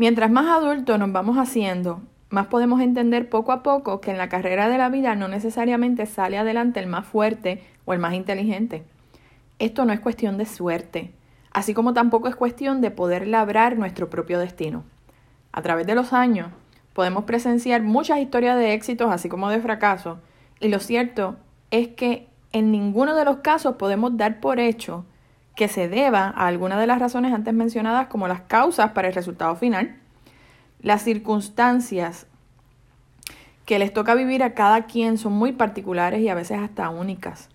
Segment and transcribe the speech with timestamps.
[0.00, 2.00] Mientras más adultos nos vamos haciendo,
[2.30, 6.06] más podemos entender poco a poco que en la carrera de la vida no necesariamente
[6.06, 8.82] sale adelante el más fuerte o el más inteligente.
[9.58, 11.10] Esto no es cuestión de suerte,
[11.52, 14.84] así como tampoco es cuestión de poder labrar nuestro propio destino.
[15.52, 16.48] A través de los años
[16.94, 20.16] podemos presenciar muchas historias de éxitos así como de fracasos,
[20.60, 21.36] y lo cierto
[21.70, 25.04] es que en ninguno de los casos podemos dar por hecho
[25.60, 29.14] que se deba a alguna de las razones antes mencionadas como las causas para el
[29.14, 29.94] resultado final.
[30.80, 32.26] Las circunstancias
[33.66, 37.50] que les toca vivir a cada quien son muy particulares y a veces hasta únicas.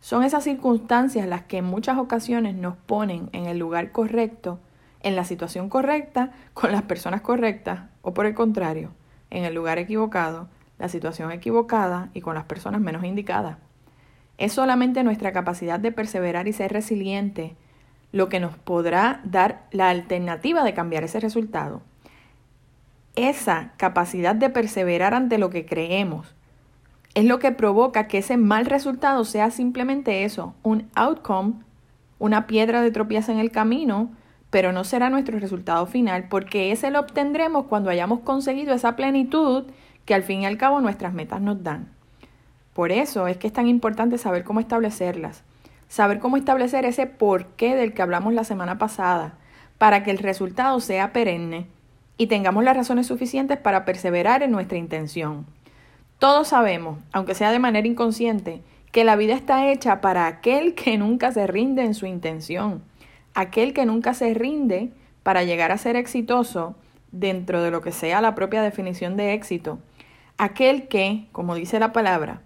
[0.00, 4.58] Son esas circunstancias las que en muchas ocasiones nos ponen en el lugar correcto,
[5.02, 8.92] en la situación correcta, con las personas correctas, o por el contrario,
[9.28, 10.48] en el lugar equivocado,
[10.78, 13.58] la situación equivocada y con las personas menos indicadas.
[14.40, 17.56] Es solamente nuestra capacidad de perseverar y ser resiliente
[18.10, 21.82] lo que nos podrá dar la alternativa de cambiar ese resultado.
[23.16, 26.34] Esa capacidad de perseverar ante lo que creemos
[27.14, 31.56] es lo que provoca que ese mal resultado sea simplemente eso, un outcome,
[32.18, 34.10] una piedra de tropiezo en el camino,
[34.48, 39.64] pero no será nuestro resultado final porque ese lo obtendremos cuando hayamos conseguido esa plenitud
[40.06, 41.99] que al fin y al cabo nuestras metas nos dan.
[42.80, 45.42] Por eso es que es tan importante saber cómo establecerlas,
[45.88, 49.34] saber cómo establecer ese porqué del que hablamos la semana pasada,
[49.76, 51.66] para que el resultado sea perenne
[52.16, 55.44] y tengamos las razones suficientes para perseverar en nuestra intención.
[56.18, 60.96] Todos sabemos, aunque sea de manera inconsciente, que la vida está hecha para aquel que
[60.96, 62.82] nunca se rinde en su intención,
[63.34, 64.88] aquel que nunca se rinde
[65.22, 66.76] para llegar a ser exitoso
[67.12, 69.80] dentro de lo que sea la propia definición de éxito,
[70.38, 72.40] aquel que, como dice la palabra,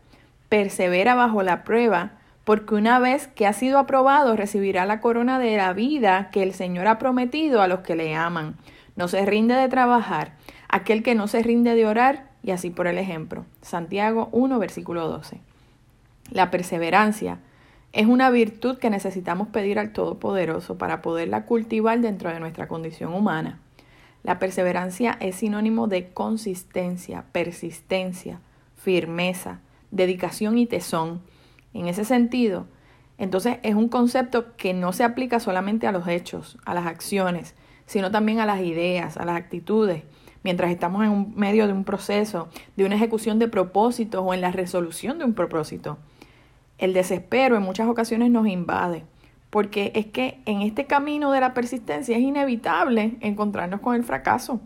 [0.55, 2.13] persevera bajo la prueba,
[2.45, 6.55] porque una vez que ha sido aprobado recibirá la corona de la vida que el
[6.55, 8.55] Señor ha prometido a los que le aman.
[8.95, 10.37] No se rinde de trabajar,
[10.69, 13.47] aquel que no se rinde de orar, y así por el ejemplo.
[13.63, 15.41] Santiago 1, versículo 12.
[16.31, 17.41] La perseverancia
[17.93, 23.13] es una virtud que necesitamos pedir al Todopoderoso para poderla cultivar dentro de nuestra condición
[23.13, 23.59] humana.
[24.23, 28.39] La perseverancia es sinónimo de consistencia, persistencia,
[28.77, 29.59] firmeza,
[29.95, 31.23] dedicación y tesón.
[31.73, 32.67] En ese sentido,
[33.17, 37.55] entonces es un concepto que no se aplica solamente a los hechos, a las acciones,
[37.87, 40.03] sino también a las ideas, a las actitudes,
[40.43, 44.41] mientras estamos en un medio de un proceso, de una ejecución de propósitos o en
[44.41, 45.99] la resolución de un propósito.
[46.79, 49.05] El desespero en muchas ocasiones nos invade,
[49.51, 54.61] porque es que en este camino de la persistencia es inevitable encontrarnos con el fracaso.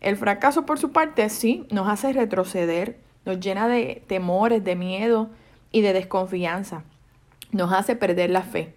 [0.00, 5.30] El fracaso, por su parte, sí, nos hace retroceder, nos llena de temores, de miedo
[5.72, 6.84] y de desconfianza.
[7.52, 8.74] Nos hace perder la fe.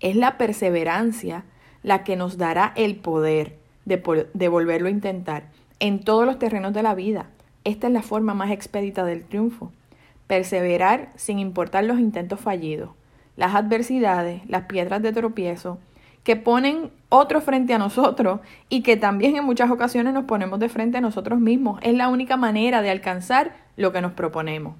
[0.00, 1.44] Es la perseverancia
[1.82, 5.44] la que nos dará el poder de, de volverlo a intentar
[5.80, 7.26] en todos los terrenos de la vida.
[7.64, 9.72] Esta es la forma más expedita del triunfo.
[10.26, 12.90] Perseverar sin importar los intentos fallidos,
[13.36, 15.78] las adversidades, las piedras de tropiezo,
[16.24, 20.68] que ponen otro frente a nosotros y que también en muchas ocasiones nos ponemos de
[20.68, 21.78] frente a nosotros mismos.
[21.82, 24.76] Es la única manera de alcanzar lo que nos proponemos.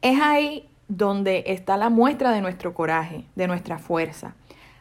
[0.00, 4.34] Es ahí donde está la muestra de nuestro coraje, de nuestra fuerza.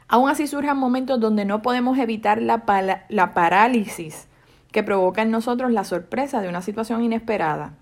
[0.07, 2.63] Aún así surjan momentos donde no podemos evitar la,
[3.07, 4.27] la parálisis
[4.71, 7.73] que provoca en nosotros la sorpresa de una situación inesperada.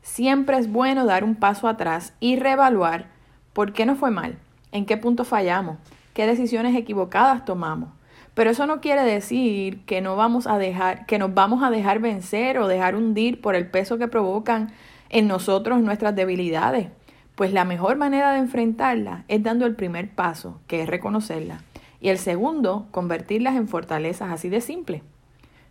[0.00, 3.06] Siempre es bueno dar un paso atrás y reevaluar
[3.52, 4.38] por qué nos fue mal,
[4.72, 5.76] en qué punto fallamos,
[6.14, 7.90] qué decisiones equivocadas tomamos.
[8.32, 12.00] Pero eso no quiere decir que no vamos a dejar, que nos vamos a dejar
[12.00, 14.72] vencer o dejar hundir por el peso que provocan
[15.10, 16.88] en nosotros nuestras debilidades.
[17.36, 21.62] Pues la mejor manera de enfrentarlas es dando el primer paso, que es reconocerlas,
[22.00, 25.02] y el segundo, convertirlas en fortalezas así de simple.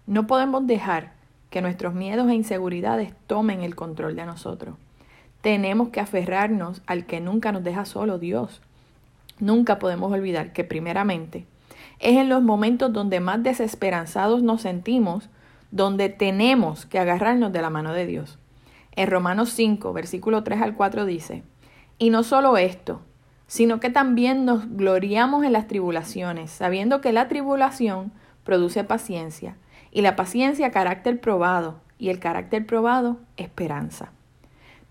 [0.05, 1.13] No podemos dejar
[1.49, 4.75] que nuestros miedos e inseguridades tomen el control de nosotros.
[5.41, 8.61] Tenemos que aferrarnos al que nunca nos deja solo, Dios.
[9.39, 11.45] Nunca podemos olvidar que primeramente
[11.99, 15.29] es en los momentos donde más desesperanzados nos sentimos,
[15.71, 18.39] donde tenemos que agarrarnos de la mano de Dios.
[18.95, 21.43] En Romanos 5, versículo 3 al 4 dice,
[21.97, 23.01] y no solo esto,
[23.47, 28.11] sino que también nos gloriamos en las tribulaciones, sabiendo que la tribulación
[28.43, 29.55] produce paciencia,
[29.91, 34.11] y la paciencia carácter probado, y el carácter probado esperanza.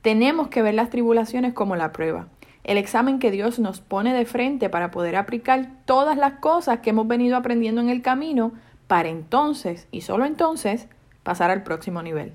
[0.01, 2.29] Tenemos que ver las tribulaciones como la prueba,
[2.65, 6.91] el examen que Dios nos pone de frente para poder aplicar todas las cosas que
[6.91, 8.53] hemos venido aprendiendo en el camino
[8.87, 10.89] para entonces, y solo entonces,
[11.23, 12.35] pasar al próximo nivel.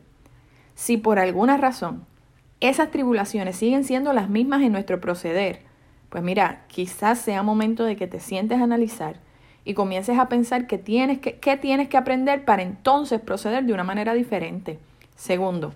[0.76, 2.06] Si por alguna razón
[2.60, 5.62] esas tribulaciones siguen siendo las mismas en nuestro proceder,
[6.10, 9.20] pues mira, quizás sea momento de que te sientes a analizar
[9.66, 13.74] y comiences a pensar que tienes que, qué tienes que aprender para entonces proceder de
[13.74, 14.80] una manera diferente.
[15.16, 15.74] Segundo,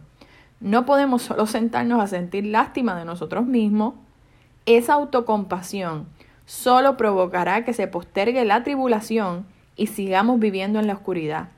[0.59, 3.95] no podemos solo sentarnos a sentir lástima de nosotros mismos.
[4.65, 6.07] Esa autocompasión
[6.45, 11.49] solo provocará que se postergue la tribulación y sigamos viviendo en la oscuridad.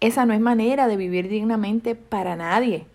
[0.00, 2.86] Esa no es manera de vivir dignamente para nadie.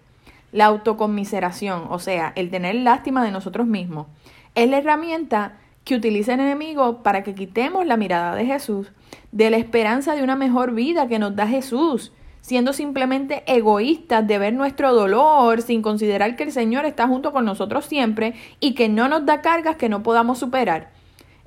[0.52, 4.08] La autocomiseración, o sea, el tener lástima de nosotros mismos,
[4.56, 8.92] es la herramienta que utiliza el enemigo para que quitemos la mirada de Jesús,
[9.32, 12.12] de la esperanza de una mejor vida que nos da Jesús,
[12.46, 17.44] siendo simplemente egoístas de ver nuestro dolor sin considerar que el Señor está junto con
[17.44, 20.92] nosotros siempre y que no nos da cargas que no podamos superar.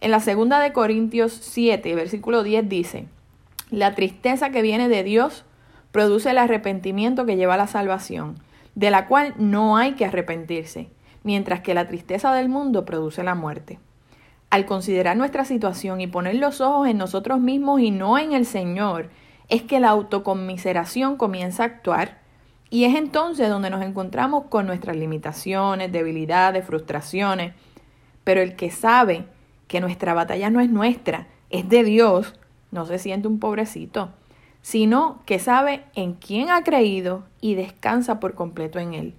[0.00, 3.06] En la segunda de Corintios 7, versículo 10 dice,
[3.70, 5.44] la tristeza que viene de Dios
[5.92, 8.34] produce el arrepentimiento que lleva a la salvación,
[8.74, 10.88] de la cual no hay que arrepentirse,
[11.22, 13.78] mientras que la tristeza del mundo produce la muerte.
[14.50, 18.46] Al considerar nuestra situación y poner los ojos en nosotros mismos y no en el
[18.46, 19.10] Señor,
[19.48, 22.18] es que la autoconmiseración comienza a actuar
[22.70, 27.54] y es entonces donde nos encontramos con nuestras limitaciones, debilidades, frustraciones.
[28.24, 29.24] Pero el que sabe
[29.68, 32.34] que nuestra batalla no es nuestra, es de Dios,
[32.70, 34.10] no se siente un pobrecito,
[34.60, 39.14] sino que sabe en quién ha creído y descansa por completo en él.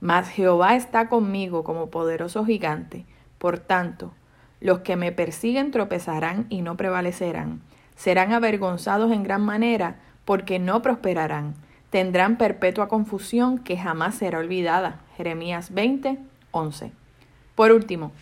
[0.00, 3.06] Mas Jehová está conmigo como poderoso gigante,
[3.38, 4.12] por tanto,
[4.60, 7.62] los que me persiguen tropezarán y no prevalecerán.
[7.96, 11.54] Serán avergonzados en gran manera porque no prosperarán.
[11.90, 15.00] Tendrán perpetua confusión que jamás será olvidada.
[15.16, 16.18] Jeremías 20,
[16.50, 16.92] 11.
[17.54, 18.12] Por último,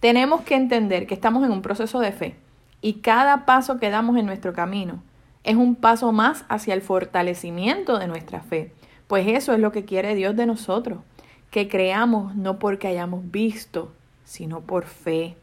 [0.00, 2.34] tenemos que entender que estamos en un proceso de fe
[2.80, 5.02] y cada paso que damos en nuestro camino
[5.44, 8.72] es un paso más hacia el fortalecimiento de nuestra fe,
[9.06, 10.98] pues eso es lo que quiere Dios de nosotros,
[11.50, 13.92] que creamos no porque hayamos visto,
[14.24, 15.36] sino por fe.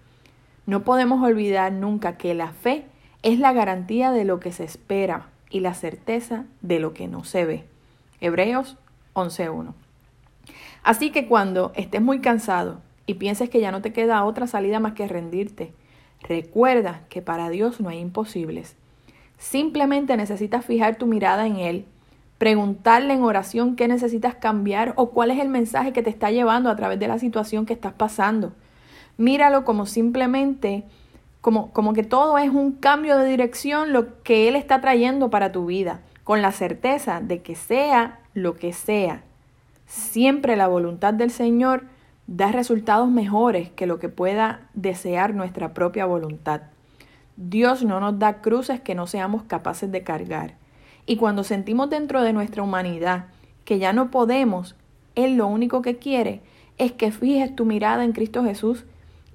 [0.65, 2.85] No podemos olvidar nunca que la fe
[3.27, 7.25] es la garantía de lo que se espera y la certeza de lo que no
[7.25, 7.65] se ve.
[8.21, 8.77] Hebreos
[9.15, 9.73] 11.1.
[10.81, 14.79] Así que cuando estés muy cansado y pienses que ya no te queda otra salida
[14.79, 15.73] más que rendirte,
[16.21, 18.77] recuerda que para Dios no hay imposibles.
[19.37, 21.85] Simplemente necesitas fijar tu mirada en Él,
[22.37, 26.69] preguntarle en oración qué necesitas cambiar o cuál es el mensaje que te está llevando
[26.69, 28.53] a través de la situación que estás pasando.
[29.17, 30.85] Míralo como simplemente,
[31.47, 35.53] como, como que todo es un cambio de dirección lo que Él está trayendo para
[35.53, 39.23] tu vida, con la certeza de que sea lo que sea,
[39.85, 41.85] siempre la voluntad del Señor
[42.27, 46.63] da resultados mejores que lo que pueda desear nuestra propia voluntad.
[47.37, 50.55] Dios no nos da cruces que no seamos capaces de cargar.
[51.05, 53.27] Y cuando sentimos dentro de nuestra humanidad
[53.63, 54.75] que ya no podemos,
[55.15, 56.41] Él lo único que quiere
[56.77, 58.83] es que fijes tu mirada en Cristo Jesús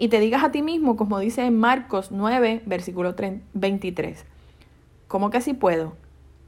[0.02, 3.14] y te digas a ti mismo, como dice en Marcos 9, versículo
[3.54, 4.24] 23,
[5.06, 5.92] ¿cómo que si puedo?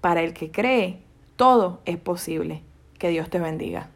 [0.00, 1.02] Para el que cree,
[1.36, 2.62] todo es posible.
[2.98, 3.90] Que Dios te bendiga.